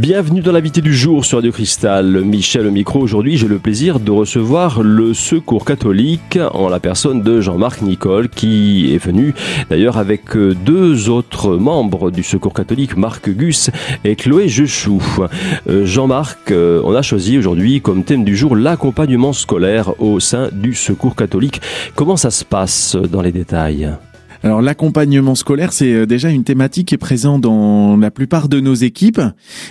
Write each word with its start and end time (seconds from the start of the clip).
Bienvenue 0.00 0.40
dans 0.40 0.52
l'invité 0.52 0.80
du 0.80 0.94
jour 0.94 1.26
sur 1.26 1.36
Radio 1.36 1.52
Cristal. 1.52 2.22
Michel 2.24 2.66
au 2.66 2.70
micro. 2.70 3.00
Aujourd'hui, 3.00 3.36
j'ai 3.36 3.48
le 3.48 3.58
plaisir 3.58 4.00
de 4.00 4.10
recevoir 4.10 4.82
le 4.82 5.12
Secours 5.12 5.66
catholique 5.66 6.38
en 6.54 6.70
la 6.70 6.80
personne 6.80 7.20
de 7.20 7.42
Jean-Marc 7.42 7.82
Nicole 7.82 8.30
qui 8.30 8.94
est 8.94 9.04
venu 9.04 9.34
d'ailleurs 9.68 9.98
avec 9.98 10.34
deux 10.34 11.10
autres 11.10 11.58
membres 11.58 12.10
du 12.10 12.22
Secours 12.22 12.54
catholique, 12.54 12.96
Marc 12.96 13.28
Gus 13.28 13.68
et 14.04 14.16
Chloé 14.16 14.48
Jechou. 14.48 15.02
Euh, 15.68 15.84
Jean-Marc, 15.84 16.50
euh, 16.50 16.80
on 16.82 16.94
a 16.94 17.02
choisi 17.02 17.36
aujourd'hui 17.36 17.82
comme 17.82 18.02
thème 18.02 18.24
du 18.24 18.34
jour 18.34 18.56
l'accompagnement 18.56 19.34
scolaire 19.34 20.00
au 20.00 20.18
sein 20.18 20.48
du 20.50 20.72
Secours 20.72 21.14
catholique. 21.14 21.60
Comment 21.94 22.16
ça 22.16 22.30
se 22.30 22.46
passe 22.46 22.96
dans 22.96 23.20
les 23.20 23.32
détails? 23.32 23.90
Alors 24.42 24.62
l'accompagnement 24.62 25.34
scolaire, 25.34 25.72
c'est 25.72 25.92
euh, 25.92 26.06
déjà 26.06 26.30
une 26.30 26.44
thématique 26.44 26.88
qui 26.88 26.94
est 26.94 26.98
présente 26.98 27.42
dans 27.42 27.96
la 27.96 28.10
plupart 28.10 28.48
de 28.48 28.60
nos 28.60 28.74
équipes. 28.74 29.20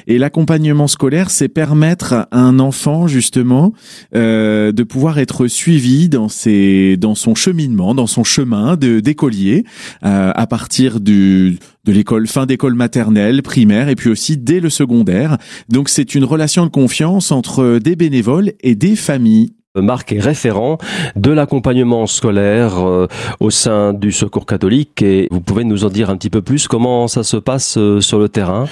Et 0.08 0.18
l'accompagnement 0.18 0.88
scolaire, 0.88 1.32
c'est 1.32 1.48
permettre 1.48 2.28
à 2.32 2.40
un 2.40 2.60
enfant 2.60 3.08
justement 3.08 3.74
euh, 4.16 4.72
de 4.72 4.84
pouvoir 4.84 5.18
être 5.18 5.48
suivi 5.48 6.08
dans 6.08 6.30
ses, 6.30 6.98
dans 6.98 7.16
son 7.16 7.34
cheminement, 7.34 7.96
dans 7.96 8.08
son 8.08 8.24
chemin 8.24 8.76
de 8.76 9.00
d'écolier, 9.00 9.64
euh, 10.06 10.32
à 10.36 10.48
partir 10.48 11.00
du 11.00 11.58
de 11.86 11.92
l'école 11.92 12.28
fin 12.28 12.46
d'école 12.46 12.76
maternelle, 12.76 13.42
primaire 13.42 13.90
et 13.90 13.96
puis 13.96 14.10
aussi 14.10 14.38
dès 14.38 14.60
le 14.60 14.70
secondaire. 14.70 15.38
Donc 15.70 15.90
c'est 15.90 16.14
une 16.14 16.24
relation 16.24 16.66
de 16.66 16.70
confiance 16.70 17.32
entre 17.32 17.80
des 17.80 17.96
bénévoles 17.96 18.54
et 18.62 18.76
des 18.76 18.96
familles. 18.96 19.54
Marc 19.76 20.12
est 20.14 20.20
référent 20.20 20.80
de 21.16 21.30
l'accompagnement 21.30 22.08
scolaire 22.08 22.80
euh, 22.80 23.08
au 23.40 23.52
sein 23.52 23.94
du 23.94 24.12
Secours 24.12 24.48
catholique 24.48 25.04
et 25.04 25.28
vous 25.30 25.42
pouvez 25.42 25.64
nous 25.64 25.86
en 25.86 25.90
dire 25.90 26.10
un 26.10 26.18
petit 26.18 26.32
peu 26.32 26.42
plus 26.42 26.68
comment 26.68 27.08
ça 27.08 27.22
se 27.22 27.38
passe 27.38 27.78
euh, 27.78 28.02
sur 28.02 28.18
le 28.18 28.30
terrain? 28.30 28.66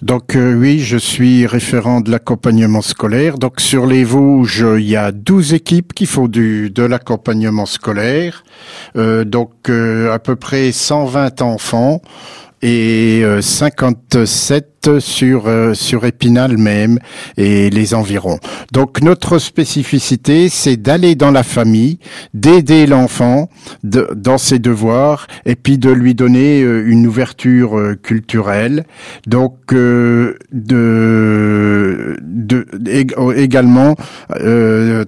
Donc 0.00 0.34
euh, 0.34 0.54
oui, 0.54 0.78
je 0.78 0.96
suis 0.96 1.46
référent 1.46 2.00
de 2.00 2.10
l'accompagnement 2.10 2.80
scolaire. 2.80 3.36
Donc 3.36 3.60
sur 3.60 3.84
les 3.84 4.04
Vosges, 4.04 4.64
il 4.78 4.88
y 4.88 4.96
a 4.96 5.12
12 5.12 5.52
équipes 5.52 5.92
qui 5.92 6.06
font 6.06 6.28
du 6.28 6.70
de 6.70 6.82
l'accompagnement 6.82 7.66
scolaire. 7.66 8.42
donc 8.94 9.68
à 9.68 10.18
peu 10.18 10.36
près 10.36 10.72
120 10.72 11.42
enfants 11.42 12.00
et 12.62 13.22
57 13.42 14.75
sur 15.00 15.46
euh, 15.46 15.74
sur 15.74 16.04
Épinal 16.04 16.56
même 16.56 16.98
et 17.36 17.70
les 17.70 17.94
environs. 17.94 18.38
Donc 18.72 19.02
notre 19.02 19.38
spécificité, 19.38 20.48
c'est 20.48 20.76
d'aller 20.76 21.14
dans 21.14 21.30
la 21.30 21.42
famille, 21.42 21.98
d'aider 22.34 22.86
l'enfant 22.86 23.48
dans 23.82 24.38
ses 24.38 24.58
devoirs 24.58 25.26
et 25.44 25.56
puis 25.56 25.78
de 25.78 25.90
lui 25.90 26.14
donner 26.14 26.62
euh, 26.62 26.84
une 26.86 27.06
ouverture 27.06 27.78
euh, 27.78 27.94
culturelle. 28.00 28.84
Donc 29.26 29.56
de 29.72 30.36
également 33.34 33.96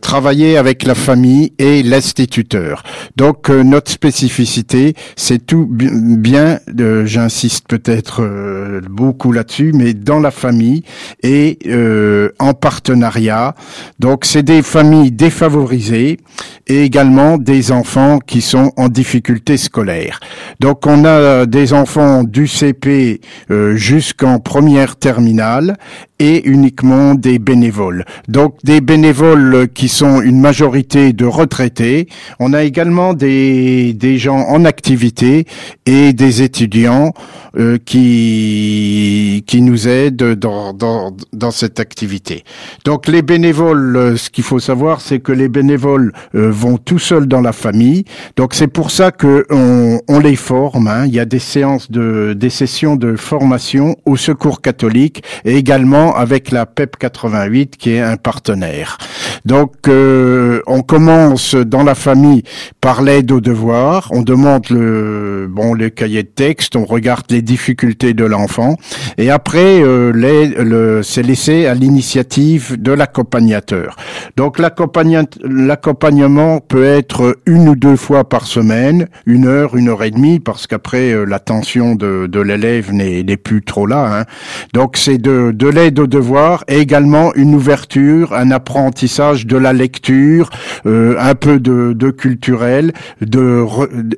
travailler 0.00 0.56
avec 0.56 0.84
la 0.84 0.94
famille 0.94 1.52
et 1.58 1.82
l'instituteur. 1.82 2.82
Donc 3.16 3.48
notre 3.48 3.90
spécificité, 3.90 4.94
c'est 5.16 5.44
tout 5.44 5.68
bien, 5.70 6.58
j'insiste 7.04 7.66
peut-être 7.68 8.80
beaucoup 8.88 9.32
là-dessus 9.32 9.67
mais 9.72 9.94
dans 9.94 10.20
la 10.20 10.30
famille 10.30 10.82
et 11.22 11.58
euh, 11.66 12.30
en 12.38 12.54
partenariat. 12.54 13.54
Donc 13.98 14.24
c'est 14.24 14.42
des 14.42 14.62
familles 14.62 15.12
défavorisées 15.12 16.18
et 16.66 16.84
également 16.84 17.38
des 17.38 17.72
enfants 17.72 18.18
qui 18.18 18.40
sont 18.40 18.72
en 18.76 18.88
difficulté 18.88 19.56
scolaire. 19.56 20.20
Donc 20.60 20.86
on 20.86 21.04
a 21.04 21.46
des 21.46 21.72
enfants 21.72 22.24
du 22.24 22.46
CP 22.46 23.20
euh, 23.50 23.76
jusqu'en 23.76 24.38
première 24.38 24.96
terminale 24.96 25.76
et 26.18 26.48
uniquement 26.48 27.14
des 27.14 27.38
bénévoles. 27.38 28.04
Donc 28.28 28.56
des 28.64 28.80
bénévoles 28.80 29.68
qui 29.72 29.88
sont 29.88 30.20
une 30.20 30.40
majorité 30.40 31.12
de 31.12 31.24
retraités. 31.24 32.08
On 32.38 32.52
a 32.52 32.62
également 32.64 33.14
des, 33.14 33.92
des 33.94 34.18
gens 34.18 34.38
en 34.48 34.64
activité 34.64 35.46
et 35.86 36.12
des 36.12 36.42
étudiants 36.42 37.12
euh, 37.56 37.78
qui, 37.84 39.42
qui 39.46 39.62
nous 39.62 39.88
aident 39.88 40.34
dans, 40.34 40.72
dans, 40.72 41.16
dans 41.32 41.50
cette 41.50 41.80
activité. 41.80 42.44
Donc 42.84 43.06
les 43.06 43.22
bénévoles, 43.22 43.96
euh, 43.96 44.16
ce 44.16 44.30
qu'il 44.30 44.44
faut 44.44 44.58
savoir, 44.60 45.00
c'est 45.00 45.18
que 45.18 45.32
les 45.32 45.48
bénévoles 45.48 46.12
euh, 46.34 46.50
vont 46.50 46.76
tout 46.76 46.98
seuls 46.98 47.26
dans 47.26 47.40
la 47.40 47.52
famille. 47.52 48.04
Donc 48.36 48.54
c'est 48.54 48.68
pour 48.68 48.90
ça 48.90 49.12
que 49.12 49.46
on, 49.50 50.00
on 50.08 50.18
les 50.18 50.36
forme. 50.36 50.88
Hein. 50.88 51.06
Il 51.06 51.14
y 51.14 51.20
a 51.20 51.24
des 51.24 51.38
séances 51.38 51.90
de, 51.90 52.34
des 52.34 52.50
sessions 52.50 52.96
de 52.96 53.16
formation 53.16 53.96
au 54.04 54.16
Secours 54.16 54.60
catholique 54.60 55.22
et 55.44 55.56
également 55.56 56.07
avec 56.12 56.50
la 56.50 56.66
PEP 56.66 56.96
88 56.96 57.76
qui 57.76 57.90
est 57.90 58.00
un 58.00 58.16
partenaire. 58.16 58.98
Donc 59.44 59.88
euh, 59.88 60.60
on 60.66 60.82
commence 60.82 61.54
dans 61.54 61.82
la 61.82 61.94
famille 61.94 62.42
par 62.80 63.02
l'aide 63.02 63.32
aux 63.32 63.40
devoirs, 63.40 64.08
on 64.12 64.22
demande 64.22 64.68
le 64.70 65.48
bon 65.50 65.74
les 65.74 65.90
cahiers 65.90 66.22
de 66.22 66.28
texte, 66.28 66.76
on 66.76 66.84
regarde 66.84 67.24
les 67.30 67.42
difficultés 67.42 68.14
de 68.14 68.24
l'enfant 68.24 68.76
et 69.16 69.30
après 69.30 69.82
euh, 69.82 70.12
le, 70.14 71.02
c'est 71.02 71.22
laissé 71.22 71.66
à 71.66 71.74
l'initiative 71.74 72.80
de 72.80 72.92
l'accompagnateur. 72.92 73.96
Donc 74.36 74.58
l'accompagnement 74.58 76.60
peut 76.60 76.84
être 76.84 77.36
une 77.46 77.68
ou 77.68 77.76
deux 77.76 77.96
fois 77.96 78.28
par 78.28 78.46
semaine, 78.46 79.08
une 79.26 79.46
heure, 79.46 79.76
une 79.76 79.88
heure 79.88 80.04
et 80.04 80.10
demie 80.10 80.40
parce 80.40 80.66
qu'après 80.66 81.12
euh, 81.12 81.24
l'attention 81.24 81.94
de, 81.94 82.26
de 82.26 82.40
l'élève 82.40 82.92
n'est 82.92 83.36
plus 83.36 83.62
trop 83.62 83.86
là. 83.86 84.20
Hein. 84.20 84.24
Donc 84.72 84.96
c'est 84.96 85.18
de, 85.18 85.52
de 85.52 85.68
l'aide 85.68 85.94
de 85.94 86.06
devoir 86.06 86.64
et 86.68 86.78
également 86.78 87.34
une 87.34 87.54
ouverture, 87.54 88.34
un 88.34 88.50
apprentissage 88.50 89.27
de 89.34 89.56
la 89.56 89.72
lecture, 89.72 90.50
euh, 90.86 91.16
un 91.18 91.34
peu 91.34 91.60
de, 91.60 91.92
de 91.92 92.10
culturel, 92.10 92.92
de 93.20 93.64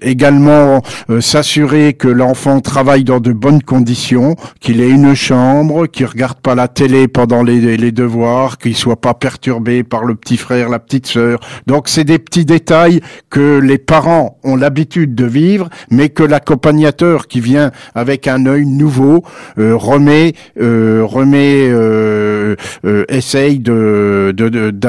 également 0.03 0.83
euh, 1.11 1.21
s'assurer 1.21 1.95
que 1.95 2.09
l'enfant 2.09 2.61
travaille 2.61 3.05
dans 3.05 3.21
de 3.21 3.33
bonnes 3.33 3.63
conditions, 3.63 4.37
qu'il 4.61 4.81
ait 4.81 4.91
une 4.91 5.15
chambre, 5.15 5.87
qu'il 5.87 6.07
regarde 6.07 6.41
pas 6.41 6.55
la 6.55 6.69
télé 6.69 7.09
pendant 7.09 7.43
les, 7.43 7.77
les 7.77 7.93
devoirs, 7.93 8.59
qu'il 8.59 8.77
soit 8.77 9.01
pas 9.01 9.15
perturbé 9.15 9.83
par 9.83 10.05
le 10.05 10.15
petit 10.15 10.37
frère, 10.37 10.69
la 10.69 10.79
petite 10.79 11.07
sœur. 11.07 11.41
Donc 11.67 11.89
c'est 11.89 12.05
des 12.05 12.19
petits 12.19 12.45
détails 12.45 13.01
que 13.31 13.59
les 13.59 13.79
parents 13.79 14.39
ont 14.45 14.57
l'habitude 14.57 15.15
de 15.15 15.25
vivre, 15.25 15.69
mais 15.91 16.09
que 16.09 16.23
l'accompagnateur 16.23 17.27
qui 17.27 17.41
vient 17.41 17.71
avec 17.95 18.29
un 18.29 18.47
œil 18.47 18.67
nouveau 18.67 19.23
euh, 19.59 19.75
remet 19.77 20.35
remet 20.57 21.69
euh, 21.69 22.57
euh, 22.85 23.05
essaye 23.09 23.59
de 23.59 24.33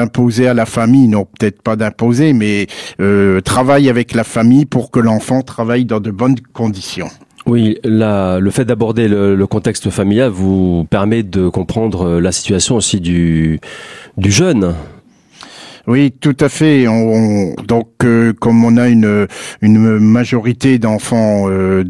d'imposer 0.02 0.48
à 0.48 0.54
la 0.54 0.66
famille, 0.66 1.08
non 1.08 1.24
peut-être 1.24 1.62
pas 1.62 1.76
d'imposer, 1.76 2.32
mais 2.32 2.66
euh, 3.00 3.40
travaille 3.40 3.88
avec 3.88 4.14
la 4.14 4.24
famille 4.24 4.66
pour 4.66 4.90
que 4.90 5.00
l'enfant 5.00 5.42
travaille 5.42 5.84
dans 5.84 6.00
de 6.00 6.10
bonnes 6.10 6.38
conditions. 6.52 7.08
Oui, 7.46 7.78
la, 7.82 8.38
le 8.38 8.50
fait 8.50 8.64
d'aborder 8.64 9.08
le, 9.08 9.46
contexte 9.46 9.90
familial 9.90 10.30
vous 10.30 10.86
permet 10.88 11.24
de 11.24 11.48
comprendre 11.48 12.20
la 12.20 12.30
situation 12.30 12.76
aussi 12.76 13.00
du 13.00 13.58
jeune. 14.16 14.74
Oui, 15.86 16.12
tout 16.12 16.36
à 16.38 16.48
fait. 16.48 16.86
On, 16.86 17.54
donc, 17.66 17.88
euh, 18.04 18.32
comme 18.32 18.64
on 18.64 18.76
a 18.76 18.88
une, 18.88 19.26
une 19.62 19.98
majorité 19.98 20.78
d'enfants 20.78 21.46
euh, 21.48 21.82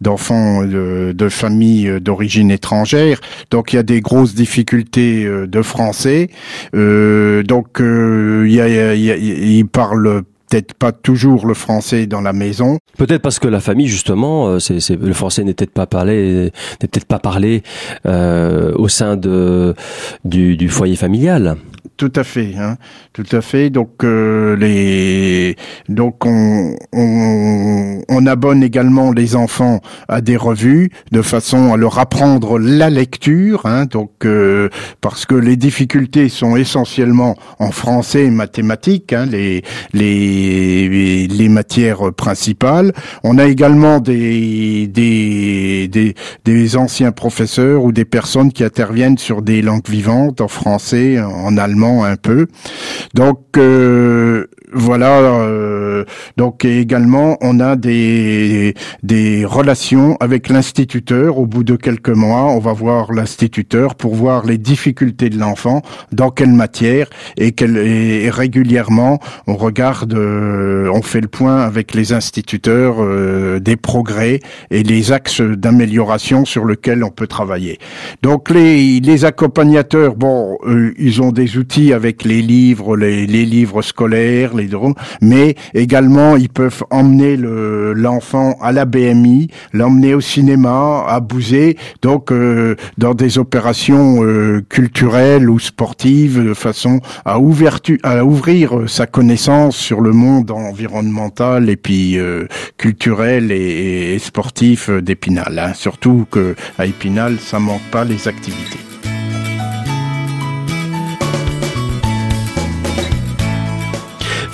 d'enfants 0.00 0.64
de, 0.64 1.12
de 1.12 1.28
familles 1.28 2.00
d'origine 2.00 2.50
étrangère, 2.50 3.20
donc 3.50 3.72
il 3.72 3.76
y 3.76 3.78
a 3.78 3.84
des 3.84 4.00
grosses 4.00 4.34
difficultés 4.34 5.24
euh, 5.24 5.46
de 5.46 5.62
français. 5.62 6.30
donc, 6.72 7.78
il, 7.78 8.52
y 8.52 8.60
a, 8.60 8.94
il, 8.94 9.04
il 9.04 9.66
parle 9.66 10.22
peut-être 10.56 10.74
pas 10.74 10.92
toujours 10.92 11.46
le 11.46 11.54
français 11.54 12.06
dans 12.06 12.22
la 12.22 12.32
maison. 12.32 12.78
Peut-être 12.96 13.20
parce 13.20 13.38
que 13.38 13.48
la 13.48 13.60
famille 13.60 13.88
justement, 13.88 14.58
c'est, 14.58 14.88
le 14.90 15.12
français 15.12 15.44
n'est 15.44 15.54
peut-être 15.54 15.72
pas 15.72 15.86
parlé, 15.86 16.50
n'est 16.80 16.88
peut-être 16.88 17.06
pas 17.06 17.18
parlé 17.18 17.62
euh, 18.06 18.72
au 18.76 18.88
sein 18.88 19.16
de 19.16 19.74
du, 20.24 20.56
du 20.56 20.68
foyer 20.68 20.96
familial. 20.96 21.56
Tout 21.96 22.12
à 22.14 22.24
fait, 22.24 22.52
hein, 22.58 22.76
tout 23.14 23.24
à 23.32 23.40
fait. 23.40 23.70
Donc 23.70 24.04
euh, 24.04 24.54
les, 24.56 25.56
donc 25.88 26.26
on, 26.26 26.76
on, 26.92 28.02
on, 28.06 28.26
abonne 28.26 28.62
également 28.62 29.12
les 29.12 29.34
enfants 29.34 29.80
à 30.06 30.20
des 30.20 30.36
revues 30.36 30.90
de 31.12 31.22
façon 31.22 31.72
à 31.72 31.78
leur 31.78 31.98
apprendre 31.98 32.58
la 32.58 32.90
lecture. 32.90 33.64
Hein, 33.64 33.86
donc 33.86 34.26
euh, 34.26 34.68
parce 35.00 35.24
que 35.24 35.34
les 35.34 35.56
difficultés 35.56 36.28
sont 36.28 36.56
essentiellement 36.56 37.34
en 37.58 37.70
français 37.70 38.24
et 38.24 38.30
mathématiques. 38.30 39.14
Hein, 39.14 39.24
les 39.24 39.62
les 39.94 40.45
les, 41.28 41.48
matières 41.48 42.12
principales. 42.12 42.92
On 43.22 43.38
a 43.38 43.46
également 43.46 44.00
des, 44.00 44.86
des, 44.88 45.88
des, 45.88 46.14
des 46.44 46.76
anciens 46.76 47.12
professeurs 47.12 47.82
ou 47.82 47.92
des 47.92 48.04
personnes 48.04 48.52
qui 48.52 48.64
interviennent 48.64 49.18
sur 49.18 49.42
des 49.42 49.62
langues 49.62 49.88
vivantes, 49.88 50.40
en 50.40 50.48
français, 50.48 51.20
en 51.20 51.56
allemand 51.56 52.04
un 52.04 52.16
peu. 52.16 52.46
Donc, 53.14 53.40
euh, 53.56 54.46
voilà. 54.72 55.20
Euh, 55.20 56.04
donc 56.36 56.64
également, 56.64 57.36
on 57.40 57.60
a 57.60 57.76
des 57.76 58.74
des 59.02 59.44
relations 59.44 60.16
avec 60.20 60.48
l'instituteur. 60.48 61.38
Au 61.38 61.46
bout 61.46 61.64
de 61.64 61.76
quelques 61.76 62.08
mois, 62.08 62.44
on 62.44 62.58
va 62.58 62.72
voir 62.72 63.12
l'instituteur 63.12 63.94
pour 63.94 64.14
voir 64.14 64.44
les 64.44 64.58
difficultés 64.58 65.30
de 65.30 65.38
l'enfant, 65.38 65.82
dans 66.12 66.30
quelle 66.30 66.52
matière 66.52 67.08
et, 67.36 67.54
régulièrement, 68.30 69.18
on 69.46 69.56
regarde, 69.56 70.14
euh, 70.14 70.90
on 70.92 71.02
fait 71.02 71.20
le 71.20 71.28
point 71.28 71.58
avec 71.58 71.94
les 71.94 72.12
instituteurs 72.12 72.96
euh, 72.98 73.60
des 73.60 73.76
progrès 73.76 74.40
et 74.70 74.82
les 74.82 75.12
axes 75.12 75.40
d'amélioration 75.40 76.44
sur 76.44 76.64
lesquels 76.64 77.04
on 77.04 77.10
peut 77.10 77.26
travailler. 77.26 77.78
Donc 78.22 78.50
les 78.50 79.00
les 79.00 79.24
accompagnateurs, 79.24 80.16
bon, 80.16 80.58
ils 80.98 81.22
ont 81.22 81.32
des 81.32 81.56
outils 81.56 81.92
avec 81.92 82.24
les 82.24 82.42
livres, 82.42 82.96
les 82.96 83.26
livres 83.26 83.82
scolaires, 83.82 84.55
les 84.56 84.66
mais 85.20 85.54
également 85.74 86.36
ils 86.36 86.48
peuvent 86.48 86.84
emmener 86.90 87.36
l'enfant 87.36 88.56
à 88.60 88.72
la 88.72 88.84
BMI, 88.84 89.48
l'emmener 89.72 90.14
au 90.14 90.20
cinéma, 90.20 91.04
à 91.06 91.20
bouser, 91.20 91.76
donc 92.02 92.32
euh, 92.32 92.76
dans 92.98 93.14
des 93.14 93.38
opérations 93.38 94.24
euh, 94.24 94.64
culturelles 94.68 95.48
ou 95.48 95.58
sportives 95.58 96.44
de 96.44 96.54
façon 96.54 97.00
à, 97.24 97.34
à 97.34 98.24
ouvrir 98.24 98.84
sa 98.86 99.06
connaissance 99.06 99.76
sur 99.76 100.00
le 100.00 100.12
monde 100.12 100.50
environnemental 100.50 101.70
et 101.70 101.76
puis 101.76 102.18
euh, 102.18 102.46
culturel 102.76 103.52
et, 103.52 104.18
sportif 104.18 104.90
d'Épinal. 104.90 105.58
Hein. 105.58 105.72
Surtout 105.74 106.26
que 106.30 106.54
à 106.78 106.86
Épinal, 106.86 107.38
ça 107.38 107.58
manque 107.58 107.82
pas 107.90 108.04
les 108.04 108.28
activités. 108.28 108.95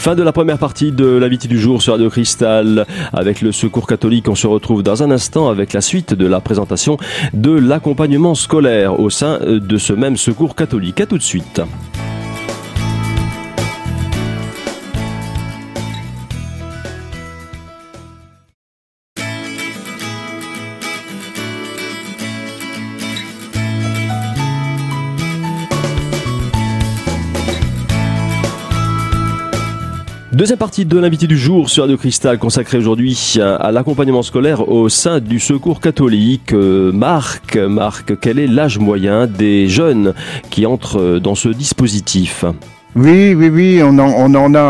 Fin 0.02 0.16
de 0.16 0.24
la 0.24 0.32
première 0.32 0.58
partie 0.58 0.90
de 0.90 1.06
l'invité 1.06 1.46
du 1.46 1.60
jour 1.60 1.80
sur 1.80 1.92
Radio 1.92 2.10
Cristal 2.10 2.86
avec 3.12 3.40
le 3.40 3.52
Secours 3.52 3.86
catholique. 3.86 4.28
On 4.28 4.34
se 4.34 4.48
retrouve 4.48 4.82
dans 4.82 5.04
un 5.04 5.12
instant 5.12 5.48
avec 5.48 5.72
la 5.72 5.80
suite 5.80 6.12
de 6.12 6.26
la 6.26 6.40
présentation 6.40 6.96
de 7.34 7.52
l'accompagnement 7.52 8.34
scolaire 8.34 8.98
au 8.98 9.10
sein 9.10 9.38
de 9.38 9.78
ce 9.78 9.92
même 9.92 10.16
Secours 10.16 10.56
catholique. 10.56 11.00
À 11.00 11.06
tout 11.06 11.18
de 11.18 11.22
suite. 11.22 11.62
Deuxième 30.32 30.58
partie 30.58 30.86
de 30.86 30.98
l'invité 30.98 31.26
du 31.26 31.36
jour 31.36 31.68
sur 31.68 31.82
Radio 31.82 31.98
Cristal 31.98 32.38
consacrée 32.38 32.78
aujourd'hui 32.78 33.36
à 33.38 33.70
l'accompagnement 33.70 34.22
scolaire 34.22 34.66
au 34.66 34.88
sein 34.88 35.20
du 35.20 35.38
Secours 35.38 35.78
catholique. 35.78 36.54
Euh, 36.54 36.90
Marc, 36.90 37.58
Marc, 37.58 38.18
quel 38.18 38.38
est 38.38 38.46
l'âge 38.46 38.78
moyen 38.78 39.26
des 39.26 39.68
jeunes 39.68 40.14
qui 40.48 40.64
entrent 40.64 41.18
dans 41.18 41.34
ce 41.34 41.50
dispositif? 41.50 42.46
Oui, 42.96 43.34
oui, 43.34 43.50
oui, 43.50 43.80
on 43.82 43.98
en, 43.98 44.54
a, 44.54 44.60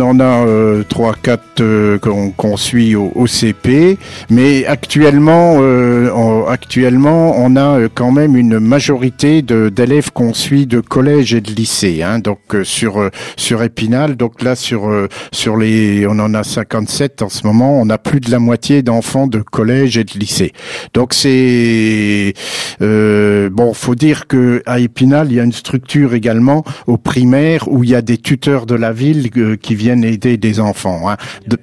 en 0.00 0.20
a 0.20 0.46
euh, 0.46 0.82
trois, 0.88 1.14
quatre 1.14 1.60
euh, 1.60 1.98
qu'on 1.98 2.56
suit 2.56 2.94
au, 2.94 3.12
au, 3.14 3.26
CP, 3.26 3.98
mais 4.30 4.66
actuellement, 4.66 5.58
euh, 5.60 6.44
actuellement, 6.46 7.34
on 7.36 7.56
a 7.56 7.88
quand 7.94 8.12
même 8.12 8.36
une 8.36 8.58
majorité 8.58 9.42
d'élèves 9.42 10.10
qu'on 10.12 10.34
suit 10.34 10.66
de 10.66 10.80
collège 10.80 11.34
et 11.34 11.40
de 11.40 11.52
lycée, 11.52 12.02
hein, 12.02 12.18
donc 12.18 12.38
sur 12.62 13.10
sur 13.36 13.62
Épinal, 13.62 14.16
donc 14.16 14.42
là 14.42 14.54
sur 14.54 14.90
sur 15.32 15.56
les, 15.56 16.06
on 16.06 16.18
en 16.18 16.34
a 16.34 16.42
57 16.42 17.22
en 17.22 17.28
ce 17.28 17.46
moment, 17.46 17.80
on 17.80 17.88
a 17.90 17.98
plus 17.98 18.20
de 18.20 18.30
la 18.30 18.38
moitié 18.38 18.82
d'enfants 18.82 19.26
de 19.26 19.40
collège 19.40 19.96
et 19.96 20.04
de 20.04 20.18
lycée, 20.18 20.52
donc 20.94 21.14
c'est 21.14 22.34
bon, 22.80 23.74
faut 23.74 23.94
dire 23.94 24.26
que 24.26 24.62
à 24.66 24.80
Épinal, 24.80 25.28
il 25.30 25.36
y 25.36 25.40
a 25.40 25.44
une 25.44 25.52
structure 25.52 26.14
également 26.14 26.64
au 26.86 26.96
primaire 26.96 27.68
où 27.68 27.84
il 27.84 27.90
y 27.90 27.94
a 27.94 28.02
des 28.02 28.18
tuteurs 28.18 28.66
de 28.66 28.74
la 28.74 28.92
ville 28.92 29.28
euh, 29.36 29.56
qui 29.70 29.76
viennent 29.76 30.02
aider 30.02 30.36
des 30.36 30.58
enfants. 30.58 31.08
Hein. 31.08 31.16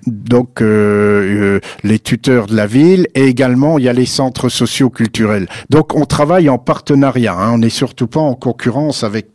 donc 0.07 0.61
euh, 0.61 1.57
euh, 1.57 1.59
les 1.83 1.99
tuteurs 1.99 2.47
de 2.47 2.55
la 2.55 2.65
ville 2.65 3.07
et 3.15 3.25
également 3.25 3.77
il 3.77 3.83
y 3.83 3.89
a 3.89 3.93
les 3.93 4.05
centres 4.05 4.47
sociaux 4.47 4.89
culturels. 4.89 5.49
Donc 5.69 5.93
on 5.93 6.05
travaille 6.05 6.47
en 6.47 6.57
partenariat. 6.57 7.33
Hein. 7.33 7.51
On 7.55 7.57
n'est 7.57 7.69
surtout 7.69 8.07
pas 8.07 8.21
en 8.21 8.33
concurrence 8.33 9.03
avec 9.03 9.27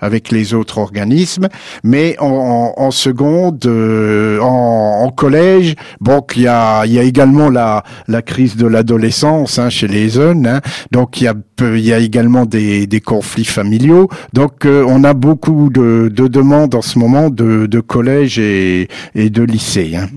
avec 0.00 0.30
les 0.30 0.54
autres 0.54 0.78
organismes, 0.78 1.48
mais 1.82 2.14
en, 2.20 2.74
en, 2.76 2.90
seconde, 2.92 3.66
en, 3.66 5.00
en, 5.04 5.10
collège, 5.10 5.74
bon 6.00 6.22
il 6.36 6.42
y 6.42 6.46
a 6.46 6.86
il 6.86 6.92
y 6.92 7.00
a 7.00 7.02
également 7.02 7.50
la 7.50 7.82
la 8.06 8.22
crise 8.22 8.54
de 8.54 8.68
l'adolescence 8.68 9.58
hein, 9.58 9.70
chez 9.70 9.88
les 9.88 10.08
jeunes. 10.08 10.46
Hein. 10.46 10.60
Donc 10.92 11.20
il 11.20 11.24
y 11.24 11.26
a 11.26 11.34
il 11.60 11.80
y 11.80 11.92
a 11.92 11.98
également 11.98 12.46
des, 12.46 13.02
conflits 13.04 13.44
familiaux. 13.44 14.08
Donc 14.32 14.66
on 14.66 15.04
a 15.04 15.14
beaucoup 15.14 15.70
de, 15.70 16.08
demandes 16.08 16.74
en 16.74 16.82
ce 16.82 16.98
moment 16.98 17.30
de, 17.30 17.66
de 17.66 17.80
collèges 17.80 18.38
et, 18.38 18.88
de 19.14 19.42
lycées. 19.42 19.96
Hein. 19.96 20.08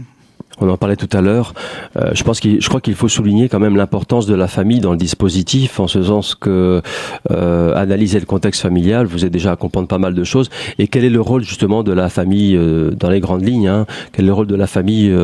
On 0.59 0.69
en 0.69 0.77
parlait 0.77 0.95
tout 0.95 1.09
à 1.15 1.21
l'heure. 1.21 1.53
Euh, 1.97 2.11
je 2.13 2.23
pense 2.23 2.41
je 2.41 2.67
crois 2.67 2.81
qu'il 2.81 2.95
faut 2.95 3.07
souligner 3.07 3.47
quand 3.47 3.59
même 3.59 3.75
l'importance 3.75 4.25
de 4.25 4.33
la 4.33 4.47
famille 4.47 4.79
dans 4.79 4.91
le 4.91 4.97
dispositif, 4.97 5.79
en 5.79 5.87
ce 5.87 6.01
sens 6.03 6.33
que 6.33 6.81
euh, 7.31 7.75
analyser 7.75 8.19
le 8.19 8.25
contexte 8.25 8.61
familial, 8.61 9.05
vous 9.05 9.23
êtes 9.23 9.31
déjà 9.31 9.51
à 9.51 9.55
comprendre 9.55 9.87
pas 9.87 9.99
mal 9.99 10.15
de 10.15 10.23
choses. 10.23 10.49
Et 10.79 10.87
quel 10.87 11.03
est 11.03 11.09
le 11.09 11.21
rôle 11.21 11.43
justement 11.43 11.83
de 11.83 11.91
la 11.91 12.09
famille 12.09 12.55
euh, 12.55 12.91
dans 12.91 13.09
les 13.09 13.19
grandes 13.19 13.47
lignes 13.47 13.67
hein? 13.67 13.85
Quel 14.13 14.25
est 14.25 14.27
le 14.27 14.33
rôle 14.33 14.47
de 14.47 14.55
la 14.55 14.67
famille 14.67 15.15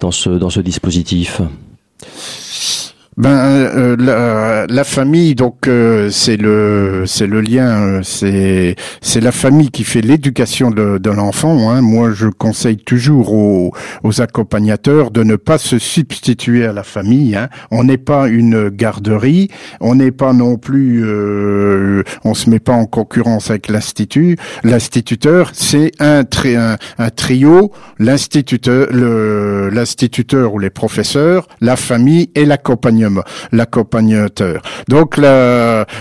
dans 0.00 0.10
ce 0.10 0.30
dans 0.30 0.50
ce 0.50 0.60
dispositif? 0.60 1.40
Ben 3.20 3.36
euh, 3.36 3.96
la, 3.98 4.66
la, 4.66 4.84
famille, 4.84 5.34
donc 5.34 5.68
euh, 5.68 6.08
c'est 6.08 6.38
le 6.38 7.04
c'est 7.04 7.26
le 7.26 7.42
lien, 7.42 7.68
euh, 7.68 8.00
c'est 8.02 8.76
c'est 9.02 9.20
la 9.20 9.30
famille 9.30 9.70
qui 9.70 9.84
fait 9.84 10.00
l'éducation 10.00 10.70
de, 10.70 10.96
de 10.96 11.10
l'enfant. 11.10 11.70
Hein. 11.70 11.82
Moi, 11.82 12.12
je 12.12 12.28
conseille 12.28 12.78
toujours 12.78 13.34
aux, 13.34 13.74
aux, 14.04 14.22
accompagnateurs 14.22 15.10
de 15.10 15.22
ne 15.22 15.36
pas 15.36 15.58
se 15.58 15.78
substituer 15.78 16.64
à 16.64 16.72
la 16.72 16.82
famille. 16.82 17.36
Hein. 17.36 17.50
On 17.70 17.84
n'est 17.84 17.98
pas 17.98 18.26
une 18.26 18.70
garderie, 18.70 19.50
on 19.80 19.96
n'est 19.96 20.12
pas 20.12 20.32
non 20.32 20.56
plus, 20.56 21.04
on 22.24 22.32
se 22.32 22.48
met 22.48 22.58
pas 22.58 22.72
en 22.72 22.86
concurrence 22.86 23.50
avec 23.50 23.68
l'institut. 23.68 24.38
L'instituteur, 24.64 25.50
c'est 25.52 25.92
un, 26.00 26.24
un, 26.46 26.76
un 26.96 27.10
trio, 27.10 27.70
l'instituteur, 27.98 28.88
l'instituteur 28.90 30.54
ou 30.54 30.58
les 30.58 30.70
professeurs, 30.70 31.48
la 31.60 31.76
famille 31.76 32.30
et 32.34 32.46
l'accompagnement 32.46 33.09
l'accompagnateur. 33.52 34.62
Donc 34.88 35.18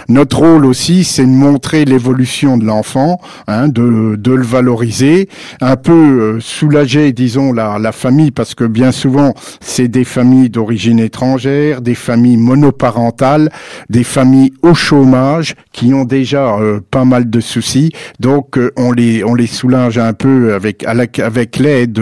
notre 0.07 0.39
rôle 0.39 0.65
aussi, 0.65 1.03
c'est 1.03 1.25
de 1.25 1.27
montrer 1.27 1.85
l'évolution 1.85 2.57
de 2.57 2.65
l'enfant, 2.65 3.19
hein, 3.47 3.67
de, 3.67 4.15
de 4.15 4.31
le 4.31 4.43
valoriser, 4.43 5.29
un 5.61 5.75
peu 5.75 5.91
euh, 5.91 6.39
soulager, 6.39 7.11
disons, 7.11 7.53
la, 7.53 7.77
la 7.79 7.91
famille, 7.91 8.31
parce 8.31 8.55
que 8.55 8.63
bien 8.63 8.91
souvent, 8.91 9.33
c'est 9.61 9.87
des 9.87 10.03
familles 10.03 10.49
d'origine 10.49 10.99
étrangère, 10.99 11.81
des 11.81 11.95
familles 11.95 12.37
monoparentales, 12.37 13.49
des 13.89 14.03
familles 14.03 14.53
au 14.61 14.73
chômage, 14.73 15.55
qui 15.71 15.93
ont 15.93 16.05
déjà 16.05 16.55
euh, 16.55 16.79
pas 16.91 17.05
mal 17.05 17.29
de 17.29 17.39
soucis. 17.39 17.91
Donc, 18.19 18.57
euh, 18.57 18.71
on 18.77 18.91
les 18.91 19.23
on 19.23 19.35
les 19.35 19.47
soulage 19.47 19.97
un 19.97 20.13
peu 20.13 20.53
avec 20.53 20.83
avec 20.83 21.57
l'aide, 21.57 22.01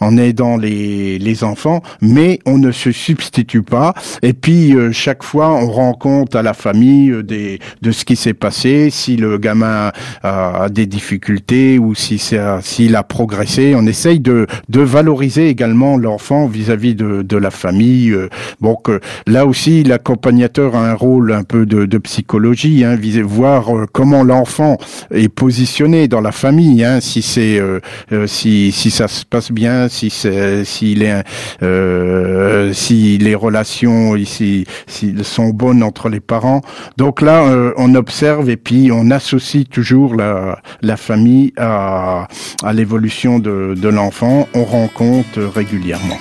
en 0.00 0.16
aidant 0.16 0.56
les 0.56 1.18
les 1.18 1.44
enfants, 1.44 1.82
mais 2.00 2.38
on 2.46 2.58
ne 2.58 2.72
se 2.72 2.92
substitue 2.92 3.62
pas. 3.62 3.94
Puis 4.32 4.74
euh, 4.74 4.92
chaque 4.92 5.22
fois, 5.22 5.54
on 5.54 5.70
rend 5.70 5.94
compte 5.94 6.34
à 6.34 6.42
la 6.42 6.54
famille 6.54 7.10
euh, 7.10 7.22
des, 7.22 7.60
de 7.82 7.90
ce 7.92 8.04
qui 8.04 8.16
s'est 8.16 8.34
passé, 8.34 8.90
si 8.90 9.16
le 9.16 9.38
gamin 9.38 9.92
a, 10.22 10.68
des 10.70 10.86
difficultés 10.86 11.78
ou 11.78 11.94
si 11.94 12.18
s'il 12.62 12.96
a 12.96 13.02
progressé. 13.02 13.74
On 13.76 13.86
essaye 13.86 14.20
de, 14.20 14.46
de 14.68 14.80
valoriser 14.80 15.48
également 15.48 15.96
l'enfant 15.96 16.46
vis-à-vis 16.46 16.94
de, 16.94 17.22
de 17.22 17.36
la 17.36 17.50
famille. 17.50 18.10
Euh. 18.10 18.28
Donc 18.60 18.90
là 19.26 19.46
aussi, 19.46 19.82
l'accompagnateur 19.84 20.74
a 20.74 20.90
un 20.90 20.94
rôle 20.94 21.32
un 21.32 21.44
peu 21.44 21.66
de, 21.66 21.86
de 21.86 21.98
psychologie, 21.98 22.84
hein, 22.84 22.96
voir 23.24 23.70
comment 23.92 24.22
l'enfant 24.22 24.76
est 25.10 25.28
positionné 25.28 26.08
dans 26.08 26.20
la 26.20 26.32
famille, 26.32 26.84
hein, 26.84 27.00
si 27.00 27.22
c'est 27.22 27.60
si, 28.26 28.72
si 28.72 28.90
ça 28.90 29.08
se 29.08 29.24
passe 29.24 29.50
bien, 29.50 29.88
si 29.88 30.10
c'est 30.10 30.64
s'il 30.64 31.02
est 31.02 31.22
si 32.72 33.18
les 33.18 33.34
relations 33.34 34.07
relations 34.10 34.18
ici 34.28 34.64
sont 35.22 35.48
bonnes 35.50 35.82
entre 35.82 36.08
les 36.08 36.20
parents. 36.20 36.60
Donc 36.96 37.22
là, 37.22 37.44
euh, 37.44 37.72
on 37.76 37.94
observe 37.94 38.50
et 38.50 38.56
puis 38.56 38.90
on 38.92 39.10
associe 39.10 39.68
toujours 39.68 40.14
la, 40.14 40.96
famille 40.96 41.52
à, 41.56 42.28
l'évolution 42.72 43.38
de, 43.38 43.74
de 43.76 43.88
l'enfant. 43.88 44.48
On 44.54 44.64
rencontre 44.64 45.40
régulièrement. 45.40 46.18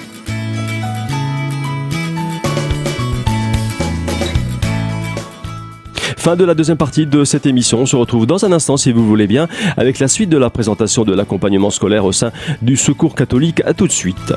Fin 6.18 6.36
de 6.36 6.44
la 6.44 6.56
deuxième 6.56 6.78
partie 6.78 7.06
de 7.06 7.24
cette 7.24 7.46
émission. 7.46 7.80
On 7.80 7.86
se 7.86 7.96
retrouve 7.96 8.26
dans 8.26 8.44
un 8.44 8.52
instant, 8.52 8.76
si 8.76 8.92
vous 8.92 9.08
voulez 9.08 9.28
bien, 9.28 9.48
avec 9.78 9.98
la 10.00 10.10
suite 10.10 10.30
de 10.30 10.38
la 10.38 10.50
présentation 10.50 11.06
de 11.06 11.14
l'accompagnement 11.14 11.70
scolaire 11.70 12.04
au 12.04 12.12
sein 12.12 12.32
du 12.62 12.76
Secours 12.76 13.16
catholique. 13.16 13.62
À 13.66 13.74
tout 13.74 13.88
de 13.88 13.94
suite. 13.94 14.34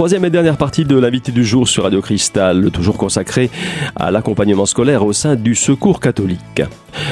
Troisième 0.00 0.24
et 0.24 0.30
dernière 0.30 0.56
partie 0.56 0.86
de 0.86 0.98
l'invité 0.98 1.30
du 1.30 1.44
jour 1.44 1.68
sur 1.68 1.82
Radio 1.82 2.00
Cristal, 2.00 2.70
toujours 2.70 2.96
consacrée 2.96 3.50
à 3.94 4.10
l'accompagnement 4.10 4.64
scolaire 4.64 5.04
au 5.04 5.12
sein 5.12 5.36
du 5.36 5.54
Secours 5.54 6.00
catholique. 6.00 6.62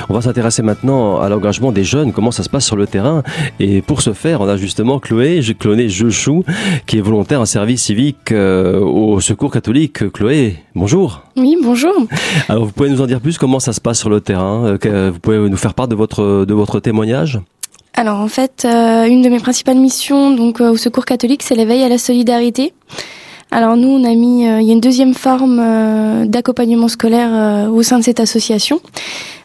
On 0.08 0.14
va 0.14 0.22
s'intéresser 0.22 0.62
maintenant 0.62 1.20
à 1.20 1.28
l'engagement 1.28 1.70
des 1.70 1.84
jeunes, 1.84 2.14
comment 2.14 2.30
ça 2.30 2.42
se 2.42 2.48
passe 2.48 2.64
sur 2.64 2.76
le 2.76 2.86
terrain. 2.86 3.22
Et 3.60 3.82
pour 3.82 4.00
ce 4.00 4.14
faire, 4.14 4.40
on 4.40 4.48
a 4.48 4.56
justement 4.56 5.00
Chloé, 5.00 5.42
Chloé 5.58 5.90
Jechou, 5.90 6.44
qui 6.86 6.96
est 6.96 7.02
volontaire 7.02 7.42
en 7.42 7.44
service 7.44 7.82
civique 7.82 8.32
euh, 8.32 8.80
au 8.80 9.20
Secours 9.20 9.52
catholique. 9.52 10.10
Chloé, 10.10 10.56
bonjour. 10.74 11.24
Oui, 11.36 11.58
bonjour. 11.62 11.92
Alors, 12.48 12.64
vous 12.64 12.72
pouvez 12.72 12.88
nous 12.88 13.02
en 13.02 13.06
dire 13.06 13.20
plus 13.20 13.36
comment 13.36 13.60
ça 13.60 13.74
se 13.74 13.82
passe 13.82 13.98
sur 13.98 14.08
le 14.08 14.22
terrain? 14.22 14.78
Euh, 14.86 15.10
Vous 15.12 15.20
pouvez 15.20 15.38
nous 15.38 15.58
faire 15.58 15.74
part 15.74 15.88
de 15.88 15.94
votre, 15.94 16.46
de 16.46 16.54
votre 16.54 16.80
témoignage? 16.80 17.38
Alors 17.98 18.20
en 18.20 18.28
fait, 18.28 18.64
euh, 18.64 19.06
une 19.06 19.22
de 19.22 19.28
mes 19.28 19.40
principales 19.40 19.78
missions 19.78 20.30
donc 20.30 20.60
euh, 20.60 20.70
au 20.70 20.76
Secours 20.76 21.04
catholique, 21.04 21.42
c'est 21.42 21.56
l'éveil 21.56 21.82
à 21.82 21.88
la 21.88 21.98
solidarité. 21.98 22.72
Alors 23.50 23.76
nous, 23.76 23.88
on 23.88 24.04
a 24.04 24.14
mis, 24.14 24.46
euh, 24.46 24.60
il 24.60 24.68
y 24.68 24.70
a 24.70 24.72
une 24.72 24.80
deuxième 24.80 25.14
forme 25.14 26.28
d'accompagnement 26.28 26.86
scolaire 26.86 27.68
au 27.72 27.82
sein 27.82 27.98
de 27.98 28.04
cette 28.04 28.20
association. 28.20 28.80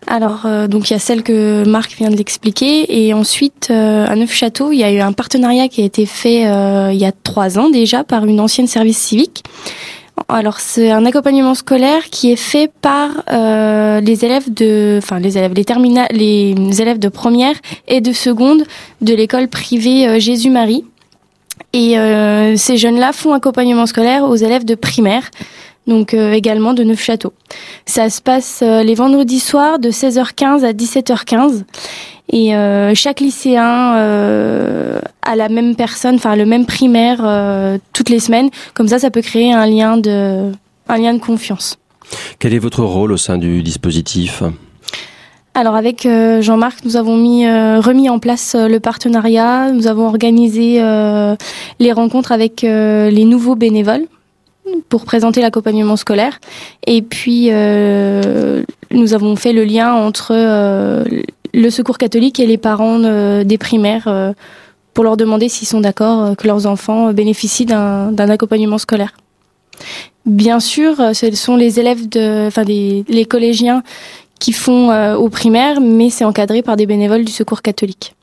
Alors 0.05 0.45
donc 0.67 0.89
il 0.89 0.93
y 0.93 0.95
a 0.95 0.99
celle 0.99 1.23
que 1.23 1.63
Marc 1.65 1.95
vient 1.97 2.11
de 2.11 2.15
l'expliquer 2.15 3.07
et 3.07 3.13
ensuite 3.15 3.71
à 3.71 4.15
Neufchâteau, 4.15 4.71
il 4.71 4.79
y 4.79 4.83
a 4.83 4.91
eu 4.91 4.99
un 4.99 5.13
partenariat 5.13 5.67
qui 5.67 5.81
a 5.81 5.85
été 5.85 6.05
fait 6.05 6.41
il 6.41 6.99
y 6.99 7.05
a 7.05 7.11
trois 7.11 7.57
ans 7.57 7.69
déjà 7.69 8.03
par 8.03 8.25
une 8.25 8.39
ancienne 8.39 8.67
service 8.67 8.97
civique 8.97 9.43
alors 10.29 10.59
c'est 10.59 10.91
un 10.91 11.05
accompagnement 11.05 11.55
scolaire 11.55 12.09
qui 12.09 12.31
est 12.31 12.37
fait 12.37 12.71
par 12.81 13.23
euh, 13.31 13.99
les 13.99 14.25
élèves 14.25 14.53
de, 14.53 14.99
enfin 15.01 15.19
les 15.19 15.37
élèves, 15.37 15.53
les 15.53 16.53
les 16.55 16.81
élèves 16.81 16.99
de 16.99 17.09
première 17.09 17.55
et 17.87 18.01
de 18.01 18.13
seconde 18.13 18.63
de 19.01 19.13
l'école 19.13 19.47
privée 19.47 20.07
euh, 20.07 20.19
Jésus-Marie. 20.19 20.85
Et 21.71 21.97
euh, 21.97 22.55
ces 22.55 22.77
jeunes-là 22.77 23.13
font 23.13 23.33
accompagnement 23.33 23.85
scolaire 23.85 24.23
aux 24.23 24.35
élèves 24.35 24.65
de 24.65 24.75
primaire, 24.75 25.29
donc 25.87 26.13
également 26.13 26.73
de 26.73 26.83
Neufchâteau. 26.83 27.33
Ça 27.85 28.09
se 28.09 28.21
passe 28.21 28.61
les 28.61 28.93
vendredis 28.93 29.39
soirs 29.39 29.79
de 29.79 29.89
16h15 29.89 30.63
à 30.63 30.73
17h15. 30.73 31.63
Et 32.33 32.55
euh, 32.55 32.95
chaque 32.95 33.19
lycéen 33.19 33.95
euh, 33.95 34.99
a 35.21 35.35
la 35.35 35.49
même 35.49 35.75
personne, 35.75 36.15
enfin 36.15 36.35
le 36.35 36.47
même 36.47 36.65
primaire 36.65 37.21
euh, 37.23 37.77
toutes 37.93 38.09
les 38.09 38.19
semaines. 38.19 38.49
Comme 38.73 38.87
ça, 38.87 38.97
ça 38.97 39.11
peut 39.11 39.21
créer 39.21 39.53
un 39.53 39.67
lien 39.67 39.97
de, 39.97 40.51
un 40.89 40.97
lien 40.97 41.13
de 41.13 41.19
confiance. 41.19 41.77
Quel 42.39 42.55
est 42.55 42.59
votre 42.59 42.83
rôle 42.83 43.11
au 43.11 43.17
sein 43.17 43.37
du 43.37 43.61
dispositif? 43.61 44.41
Alors 45.53 45.75
avec 45.75 46.07
Jean-Marc, 46.41 46.83
nous 46.83 46.97
avons 46.97 47.15
mis 47.15 47.47
remis 47.47 48.09
en 48.09 48.17
place 48.17 48.55
le 48.55 48.79
partenariat, 48.79 49.71
nous 49.71 49.85
avons 49.85 50.07
organisé 50.07 50.81
les 51.79 51.91
rencontres 51.91 52.31
avec 52.31 52.63
les 52.63 53.25
nouveaux 53.25 53.53
bénévoles 53.53 54.05
pour 54.89 55.05
présenter 55.05 55.41
l'accompagnement 55.41 55.95
scolaire 55.95 56.39
et 56.87 57.03
puis 57.03 57.51
nous 57.51 59.13
avons 59.13 59.35
fait 59.35 59.53
le 59.53 59.63
lien 59.63 59.93
entre 59.93 60.33
le 61.53 61.69
secours 61.69 61.97
catholique 61.97 62.39
et 62.39 62.47
les 62.47 62.57
parents 62.57 63.03
euh, 63.03 63.43
des 63.43 63.57
primaires 63.57 64.07
euh, 64.07 64.33
pour 64.93 65.03
leur 65.03 65.17
demander 65.17 65.49
s'ils 65.49 65.67
sont 65.67 65.81
d'accord 65.81 66.23
euh, 66.23 66.35
que 66.35 66.47
leurs 66.47 66.65
enfants 66.65 67.13
bénéficient 67.13 67.65
d'un 67.65 68.17
accompagnement 68.17 68.77
scolaire. 68.77 69.13
Bien 70.25 70.59
sûr, 70.59 70.95
ce 71.13 71.31
sont 71.31 71.55
les 71.55 71.79
élèves 71.79 72.07
de, 72.07 72.47
enfin 72.47 72.63
des, 72.63 73.03
les 73.09 73.25
collégiens 73.25 73.83
qui 74.39 74.53
font 74.53 74.91
aux 75.15 75.29
primaires, 75.29 75.81
mais 75.81 76.09
c'est 76.09 76.25
encadré 76.25 76.61
par 76.61 76.75
des 76.75 76.85
bénévoles 76.85 77.25
du 77.25 77.31
Secours 77.31 77.61
catholique. 77.61 78.15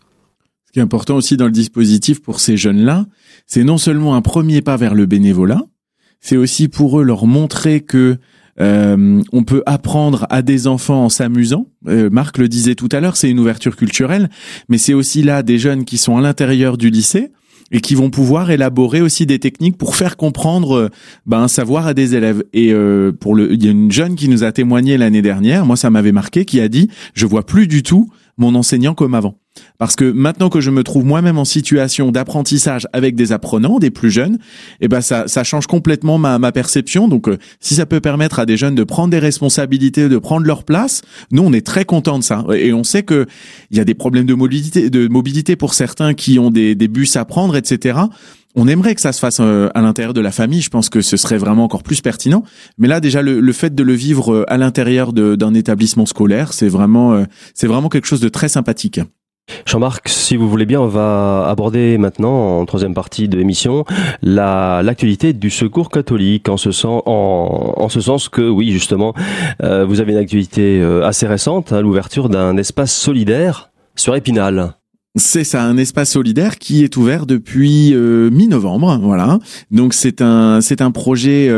Ce 0.67 0.73
qui 0.73 0.79
est 0.79 0.83
important 0.83 1.17
aussi 1.17 1.37
dans 1.37 1.47
le 1.47 1.51
dispositif 1.51 2.23
pour 2.23 2.41
ces 2.41 2.57
jeunes-là, 2.57 3.07
c'est 3.47 3.65
non 3.65 3.79
seulement 3.79 4.15
un 4.15 4.23
premier 4.23 4.63
pas 4.63 4.77
vers 4.77 4.95
le 4.95 5.07
bénévolat, 5.07 5.63
c'est 6.21 6.37
aussi 6.37 6.69
pour 6.69 7.01
eux 7.01 7.03
leur 7.03 7.27
montrer 7.27 7.81
que 7.81 8.19
euh, 8.61 9.23
on 9.33 9.43
peut 9.43 9.63
apprendre 9.67 10.27
à 10.31 10.43
des 10.43 10.67
enfants 10.67 11.05
en 11.05 11.09
s'amusant. 11.09 11.67
Euh, 11.89 12.11
Marc 12.11 12.39
le 12.39 12.49
disait 12.49 12.75
tout 12.75 12.89
à 12.93 13.01
l'heure, 13.01 13.17
c'est 13.17 13.31
une 13.31 13.41
ouverture 13.41 13.77
culturelle, 13.77 14.29
mais 14.69 14.79
c'est 14.79 14.95
aussi 14.95 15.23
là 15.23 15.43
des 15.43 15.59
jeunes 15.59 15.85
qui 15.85 15.99
sont 15.99 16.17
à 16.17 16.21
l'intérieur 16.21 16.77
du 16.77 16.91
lycée 16.91 17.33
et 17.73 17.81
qui 17.81 17.95
vont 17.95 18.11
pouvoir 18.11 18.51
élaborer 18.51 19.01
aussi 19.01 19.27
des 19.27 19.39
techniques 19.39 19.79
pour 19.79 19.97
faire 19.97 20.17
comprendre 20.17 20.77
euh, 20.77 20.89
ben, 21.27 21.43
un 21.43 21.49
savoir 21.49 21.87
à 21.87 21.95
des 21.95 22.15
élèves. 22.15 22.45
Et 22.53 22.75
pour 23.21 23.35
le, 23.35 23.53
il 23.53 23.65
y 23.65 23.69
a 23.69 23.71
une 23.71 23.93
jeune 23.93 24.15
qui 24.15 24.29
nous 24.29 24.45
a 24.45 24.53
témoigné 24.53 24.99
l'année 24.99 25.23
dernière, 25.23 25.65
moi 25.65 25.77
ça 25.77 25.89
m'avait 25.89 26.13
marqué, 26.13 26.45
qui 26.45 26.61
a 26.61 26.69
dit 26.69 26.91
je 27.15 27.27
vois 27.27 27.47
plus 27.47 27.67
du 27.67 27.83
tout 27.83 28.11
mon 28.37 28.55
enseignant 28.55 28.95
comme 28.95 29.15
avant. 29.15 29.40
Parce 29.79 29.97
que 29.97 30.05
maintenant 30.11 30.49
que 30.49 30.61
je 30.61 30.71
me 30.71 30.85
trouve 30.85 31.05
moi-même 31.05 31.39
en 31.39 31.45
situation 31.45 32.13
d'apprentissage 32.13 32.87
avec 32.93 33.15
des 33.15 33.33
apprenants, 33.33 33.79
des 33.79 33.91
plus 33.91 34.11
jeunes, 34.11 34.39
eh 34.81 34.89
ben 34.89 35.01
ça, 35.01 35.27
ça 35.27 35.43
change 35.45 35.67
complètement 35.67 36.19
ma, 36.19 36.39
ma 36.39 36.53
perception. 36.53 37.09
Donc, 37.09 37.29
euh, 37.29 37.39
si 37.61 37.75
ça 37.75 37.87
peut 37.87 38.01
permettre 38.01 38.39
à 38.39 38.47
des 38.47 38.57
jeunes 38.57 38.75
de 38.75 38.85
prendre 38.85 39.11
des 39.11 39.19
responsabilités, 39.19 40.09
de 40.09 40.19
prendre 40.19 40.47
leur 40.47 40.65
place, 40.65 41.03
nous 41.31 41.43
on 41.43 41.53
est 41.53 41.67
très 41.67 41.85
contents 41.85 42.19
de 42.19 42.25
ça. 42.25 42.45
Et 42.55 42.73
on 42.73 42.85
sait 42.85 43.03
que 43.03 43.27
il 43.71 43.79
y 43.79 43.81
a 43.81 43.85
des 43.85 43.95
problèmes 43.95 44.27
de 44.27 44.35
mobilité, 44.35 44.91
de 44.91 45.09
mobilité 45.09 45.57
pour 45.57 45.75
certains 45.75 46.15
qui 46.15 46.39
ont 46.39 46.51
des, 46.51 46.75
des 46.75 46.89
bus 46.89 47.17
à 47.17 47.25
prendre, 47.25 47.57
etc. 47.57 48.01
On 48.57 48.67
aimerait 48.67 48.97
que 48.97 49.01
ça 49.01 49.13
se 49.13 49.21
fasse 49.21 49.39
euh, 49.41 49.69
à 49.75 49.81
l'intérieur 49.81 50.13
de 50.13 50.21
la 50.21 50.33
famille. 50.33 50.61
Je 50.61 50.71
pense 50.71 50.91
que 50.91 51.01
ce 51.01 51.17
serait 51.17 51.39
vraiment 51.39 51.65
encore 51.65 51.85
plus 51.85 52.01
pertinent. 52.01 52.43
Mais 52.79 52.89
là, 52.89 53.01
déjà, 53.01 53.23
le, 53.23 53.41
le 53.41 53.53
fait 53.53 53.75
de 53.75 53.83
le 53.83 53.93
vivre 53.93 54.33
euh, 54.35 54.45
à 54.53 54.59
l'intérieur 54.59 55.13
d'un 55.13 55.55
établissement 55.55 56.05
scolaire, 56.05 56.53
c'est 56.53 56.69
vraiment, 56.69 57.25
c'est 57.55 57.69
vraiment 57.69 57.89
quelque 57.89 58.07
chose 58.07 58.21
de 58.21 58.29
très 58.29 58.49
sympathique. 58.49 59.01
Jean-Marc, 59.67 60.09
si 60.09 60.37
vous 60.37 60.49
voulez 60.49 60.67
bien, 60.67 60.81
on 60.81 60.87
va 60.87 61.47
aborder 61.49 61.99
maintenant, 61.99 62.61
en 62.61 62.67
troisième 62.67 62.95
partie 62.95 63.29
de 63.29 63.37
l'émission, 63.37 63.85
l'actualité 64.23 65.33
du 65.33 65.51
secours 65.51 65.91
catholique, 65.91 66.49
en 66.49 66.57
ce, 66.57 66.71
sens, 66.71 67.03
en, 67.07 67.89
ce 67.89 68.01
sens 68.01 68.29
que, 68.29 68.49
oui, 68.49 68.71
justement, 68.71 69.15
euh, 69.63 69.85
vous 69.85 70.01
avez 70.01 70.13
une 70.13 70.19
actualité 70.19 70.81
euh, 70.81 71.07
assez 71.07 71.27
récente, 71.27 71.73
l'ouverture 71.73 72.29
d'un 72.29 72.57
espace 72.57 72.95
solidaire 72.95 73.71
sur 73.97 74.15
Épinal. 74.15 74.75
C'est 75.17 75.45
ça, 75.45 75.65
un 75.65 75.77
espace 75.77 76.11
solidaire 76.11 76.59
qui 76.59 76.85
est 76.85 76.97
ouvert 76.97 77.27
depuis 77.27 77.93
euh, 77.95 78.31
mi-novembre, 78.31 79.01
voilà. 79.03 79.41
Donc 79.73 79.93
c'est 79.93 80.23
un 80.23 80.61
c'est 80.61 80.81
un 80.81 80.93
projet 80.93 81.51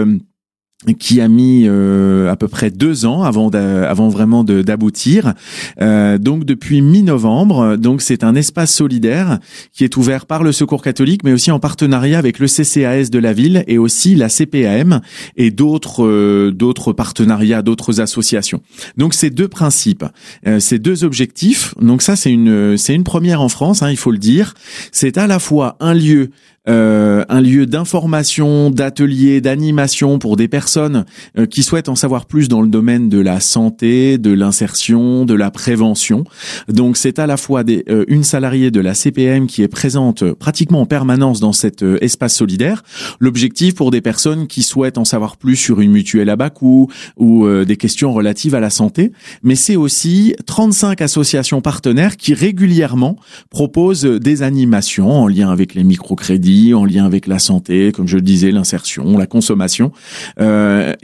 qui 0.99 1.21
a 1.21 1.29
mis 1.29 1.65
euh, 1.67 2.31
à 2.31 2.37
peu 2.37 2.49
près 2.49 2.71
deux 2.71 3.07
ans 3.07 3.23
avant 3.23 3.51
avant 3.51 4.09
vraiment 4.09 4.45
d'aboutir. 4.45 5.35
Euh, 5.81 6.19
donc 6.19 6.45
depuis 6.45 6.83
mi-novembre, 6.83 7.77
donc 7.77 8.03
c'est 8.03 8.25
un 8.25 8.35
espace 8.35 8.73
solidaire 8.73 9.39
qui 9.73 9.85
est 9.85 9.97
ouvert 9.97 10.27
par 10.27 10.43
le 10.43 10.53
Secours 10.53 10.83
catholique, 10.83 11.23
mais 11.25 11.33
aussi 11.33 11.51
en 11.51 11.61
partenariat 11.61 12.19
avec 12.19 12.39
le 12.39 12.47
CCAS 12.47 13.11
de 13.11 13.19
la 13.19 13.33
ville 13.33 13.65
et 13.69 13.79
aussi 13.79 14.15
la 14.15 14.29
CPAM 14.29 15.01
et 15.37 15.51
d'autres 15.51 16.05
euh, 16.05 16.51
d'autres 16.51 16.93
partenariats, 16.93 17.63
d'autres 17.63 18.01
associations. 18.01 18.61
Donc 18.97 19.15
ces 19.15 19.31
deux 19.31 19.49
principes, 19.49 20.05
euh, 20.47 20.59
ces 20.59 20.79
deux 20.79 21.05
objectifs. 21.05 21.75
Donc 21.81 22.03
ça 22.03 22.17
c'est 22.17 22.33
une 22.33 22.77
c'est 22.77 22.95
une 22.95 23.05
première 23.05 23.41
en 23.41 23.49
France, 23.49 23.83
hein, 23.83 23.91
il 23.91 23.97
faut 23.97 24.11
le 24.11 24.19
dire. 24.19 24.55
C'est 24.91 25.17
à 25.17 25.27
la 25.27 25.39
fois 25.39 25.77
un 25.81 25.95
lieu 25.95 26.31
euh, 26.69 27.25
un 27.29 27.41
lieu 27.41 27.67
d'information, 27.67 28.71
d'atelier, 28.71 29.41
d'animation 29.41 30.21
pour 30.21 30.37
des 30.37 30.47
personnes 30.47 31.05
euh, 31.37 31.45
qui 31.45 31.65
souhaitent 31.65 31.89
en 31.89 31.97
savoir 31.97 32.27
plus 32.27 32.47
dans 32.47 32.63
le 32.63 32.69
domaine 32.69 33.09
de 33.09 33.19
la 33.19 33.41
santé, 33.41 34.17
de 34.17 34.31
l'insertion, 34.31 35.25
de 35.25 35.35
la 35.35 35.51
prévention. 35.51 36.23
Donc 36.69 36.97
c'est 36.97 37.19
à 37.19 37.27
la 37.27 37.37
fois 37.37 37.65
des, 37.65 37.85
euh, 37.89 38.05
une 38.07 38.23
salariée 38.23 38.71
de 38.71 38.79
la 38.79 38.95
CPM 38.95 39.49
qui 39.49 39.63
est 39.63 39.69
présente 39.69 40.23
pratiquement 40.35 40.83
en 40.83 40.87
permanence 40.87 41.41
dans 41.41 41.53
cet 41.53 41.83
espace 42.01 42.37
solidaire. 42.37 42.85
L'objectif 43.19 43.75
pour 43.75 43.91
des 43.91 44.01
personnes 44.01 44.47
qui 44.47 44.63
souhaitent 44.63 44.99
en 44.99 45.05
savoir 45.05 45.39
plus 45.39 45.57
sur 45.57 45.81
une 45.81 45.91
mutuelle 45.91 46.31
à 46.31 46.37
bas 46.37 46.51
coût 46.51 46.89
ou 47.17 47.49
des 47.65 47.77
questions 47.77 48.13
relatives 48.13 48.55
à 48.55 48.61
la 48.61 48.71
santé. 48.71 49.11
Mais 49.43 49.57
c'est 49.57 49.77
aussi 49.77 50.35
35 50.47 51.01
associations 51.01 51.61
partenaires 51.61 52.17
qui 52.17 52.35
régulièrement 52.35 53.17
proposent 53.51 54.05
des 54.05 54.43
animations 54.43 55.11
en 55.11 55.27
lien 55.27 55.51
avec 55.51 55.75
les 55.75 55.85
microcrédits 55.85 56.52
en 56.75 56.85
lien 56.85 57.05
avec 57.05 57.27
la 57.27 57.39
santé, 57.39 57.93
comme 57.93 58.07
je 58.07 58.17
le 58.17 58.23
disais, 58.23 58.51
l'insertion, 58.51 59.17
la 59.17 59.27
consommation, 59.27 59.93
euh, 60.41 60.95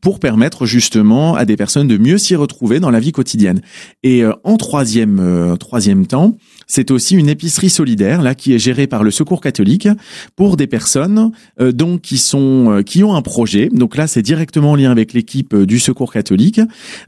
pour 0.00 0.20
permettre 0.20 0.66
justement 0.66 1.34
à 1.34 1.44
des 1.44 1.56
personnes 1.56 1.88
de 1.88 1.96
mieux 1.96 2.18
s'y 2.18 2.36
retrouver 2.36 2.80
dans 2.80 2.90
la 2.90 3.00
vie 3.00 3.12
quotidienne. 3.12 3.60
Et 4.02 4.22
euh, 4.22 4.32
en 4.44 4.56
troisième 4.56 5.18
euh, 5.20 5.56
troisième 5.56 6.06
temps, 6.06 6.36
c'est 6.68 6.90
aussi 6.90 7.16
une 7.16 7.30
épicerie 7.30 7.70
solidaire 7.70 8.22
là 8.22 8.34
qui 8.34 8.54
est 8.54 8.58
gérée 8.58 8.86
par 8.86 9.02
le 9.02 9.10
Secours 9.10 9.40
catholique 9.40 9.88
pour 10.36 10.56
des 10.56 10.66
personnes 10.66 11.32
euh, 11.60 11.72
donc 11.72 12.02
qui 12.02 12.18
sont 12.18 12.70
euh, 12.70 12.82
qui 12.82 13.02
ont 13.02 13.14
un 13.14 13.22
projet. 13.22 13.70
Donc 13.72 13.96
là, 13.96 14.06
c'est 14.06 14.22
directement 14.22 14.72
en 14.72 14.76
lien 14.76 14.90
avec 14.90 15.14
l'équipe 15.14 15.54
euh, 15.54 15.66
du 15.66 15.80
Secours 15.80 16.12
catholique, 16.12 16.60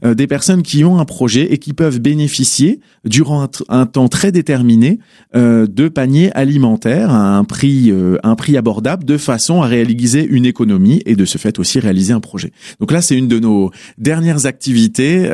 des 0.03 0.25
personnes 0.25 0.63
qui 0.63 0.83
ont 0.83 0.99
un 0.99 1.05
projet 1.05 1.53
et 1.53 1.59
qui 1.59 1.73
peuvent 1.73 1.99
bénéficier 1.99 2.79
durant 3.05 3.47
un, 3.69 3.85
temps 3.85 4.07
très 4.07 4.31
déterminé 4.31 4.99
de 5.35 5.87
paniers 5.89 6.31
alimentaires 6.31 7.11
à 7.11 7.37
un 7.37 7.43
prix 7.43 7.93
un 8.23 8.35
prix 8.35 8.57
abordable 8.57 9.03
de 9.03 9.17
façon 9.17 9.61
à 9.61 9.67
réaliser 9.67 10.25
une 10.25 10.45
économie 10.45 11.01
et 11.05 11.15
de 11.15 11.25
ce 11.25 11.37
fait 11.37 11.59
aussi 11.59 11.79
réaliser 11.79 12.13
un 12.13 12.19
projet. 12.19 12.51
Donc 12.79 12.91
là, 12.91 13.01
c'est 13.01 13.15
une 13.15 13.27
de 13.27 13.39
nos 13.39 13.71
dernières 13.97 14.47
activités. 14.47 15.29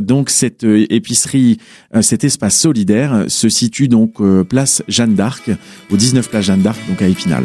donc 0.00 0.30
cette 0.30 0.64
épicerie, 0.64 1.58
cet 2.00 2.24
espace 2.24 2.58
solidaire, 2.58 3.24
se 3.28 3.48
situe 3.58 3.88
donc 3.88 4.20
euh, 4.20 4.44
place 4.44 4.82
Jeanne 4.88 5.14
d'Arc, 5.14 5.50
au 5.90 5.96
19 5.96 6.28
place 6.28 6.44
Jeanne 6.44 6.62
d'Arc, 6.62 6.78
donc 6.88 7.02
à 7.02 7.08
Épinal. 7.08 7.44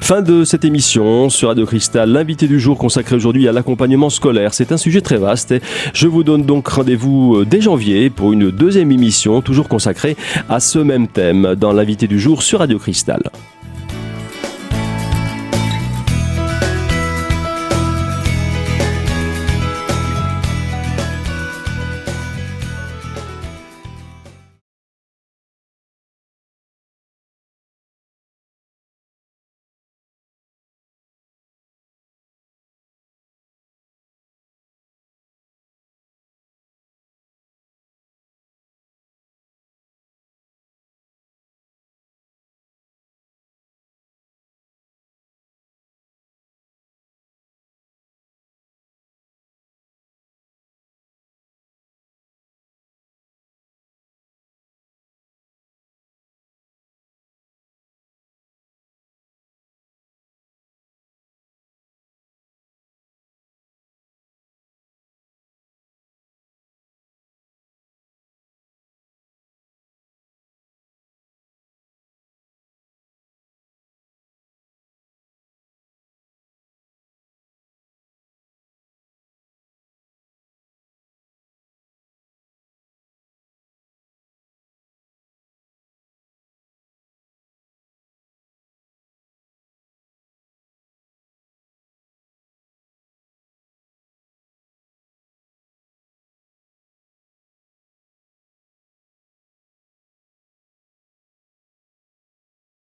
Fin 0.00 0.22
de 0.22 0.44
cette 0.44 0.64
émission 0.64 1.28
sur 1.30 1.48
Radio 1.48 1.66
Cristal. 1.66 2.10
L'invité 2.10 2.46
du 2.46 2.60
jour 2.60 2.78
consacré 2.78 3.16
aujourd'hui 3.16 3.48
à 3.48 3.52
l'accompagnement 3.52 4.08
scolaire. 4.08 4.54
C'est 4.54 4.70
un 4.70 4.76
sujet 4.76 5.00
très 5.00 5.16
vaste. 5.16 5.52
je 5.92 6.06
vous 6.06 6.22
donne 6.22 6.44
donc 6.44 6.68
rendez-vous 6.68 7.38
euh, 7.38 7.44
dès 7.44 7.60
janvier 7.60 8.08
pour 8.08 8.32
une 8.32 8.52
deuxième 8.52 8.92
émission, 8.92 9.42
toujours 9.42 9.68
consacrée 9.68 10.16
à 10.48 10.60
ce 10.60 10.78
même 10.78 11.08
thème 11.08 11.56
dans 11.56 11.72
l'invité 11.72 12.06
du 12.06 12.20
jour 12.20 12.42
sur 12.42 12.60
Radio 12.60 12.78
Cristal. 12.78 13.20